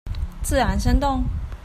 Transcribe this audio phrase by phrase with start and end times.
[0.41, 1.23] 自然生動